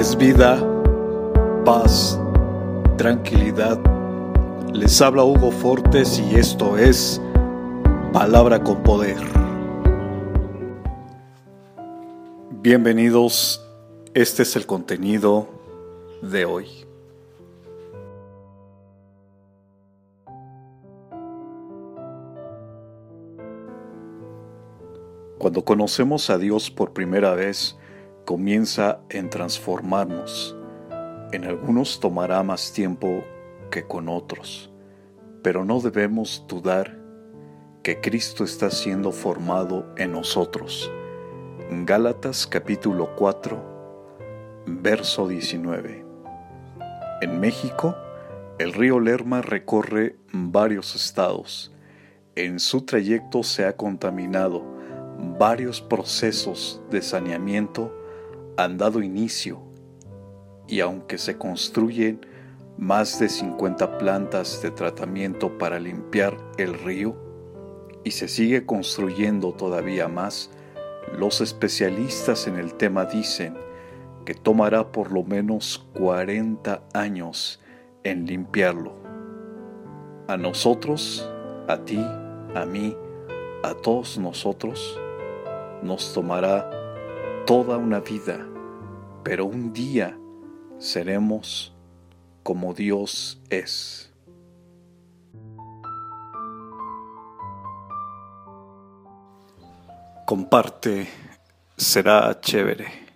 [0.00, 0.58] es vida,
[1.66, 2.18] paz,
[2.96, 3.78] tranquilidad.
[4.72, 7.20] Les habla Hugo Fortes y esto es
[8.10, 9.18] Palabra con Poder.
[12.62, 13.62] Bienvenidos,
[14.14, 15.46] este es el contenido
[16.22, 16.66] de hoy.
[25.36, 27.76] Cuando conocemos a Dios por primera vez,
[28.24, 30.56] comienza en transformarnos.
[31.32, 33.24] En algunos tomará más tiempo
[33.70, 34.70] que con otros,
[35.42, 36.98] pero no debemos dudar
[37.82, 40.90] que Cristo está siendo formado en nosotros.
[41.70, 46.04] Gálatas capítulo 4, verso 19.
[47.22, 47.96] En México,
[48.58, 51.72] el río Lerma recorre varios estados.
[52.34, 54.64] En su trayecto se ha contaminado
[55.38, 57.94] varios procesos de saneamiento
[58.56, 59.60] han dado inicio
[60.68, 62.24] y aunque se construyen
[62.78, 67.14] más de 50 plantas de tratamiento para limpiar el río
[68.04, 70.50] y se sigue construyendo todavía más,
[71.18, 73.54] los especialistas en el tema dicen
[74.24, 77.60] que tomará por lo menos 40 años
[78.04, 78.94] en limpiarlo.
[80.28, 81.28] A nosotros,
[81.68, 81.98] a ti,
[82.54, 82.96] a mí,
[83.62, 84.98] a todos nosotros,
[85.82, 86.70] nos tomará
[87.46, 88.46] toda una vida,
[89.22, 90.18] pero un día
[90.78, 91.74] seremos
[92.42, 94.12] como Dios es.
[100.26, 101.08] Comparte,
[101.76, 103.09] será chévere.